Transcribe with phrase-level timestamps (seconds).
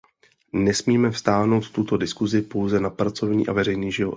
[0.53, 4.09] Nesmíme vztahovat tuto diskusi pouze na pracovní a veřejný život.